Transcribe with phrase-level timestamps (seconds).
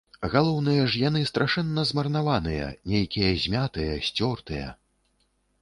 [0.35, 4.67] Галоўнае ж, яны страшэнна змарнаваныя, нейкія змятыя, сцёртыя.